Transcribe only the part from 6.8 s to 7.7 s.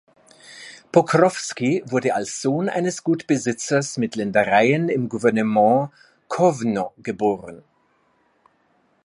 geboren.